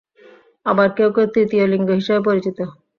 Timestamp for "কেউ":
0.97-1.09, 1.15-1.25